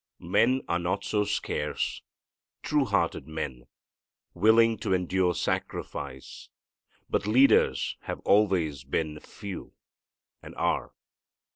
[0.17, 2.01] Men are not so scarce,
[2.63, 3.67] true hearted men,
[4.33, 6.49] willing to endure sacrifice,
[7.07, 9.73] but leaders have always been few,
[10.41, 10.93] and are.